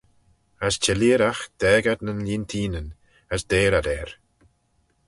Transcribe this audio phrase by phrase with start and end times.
[0.65, 2.89] As çhelleeragh daag ad nyn lieenteenyn,
[3.33, 4.09] as deiyr ad er.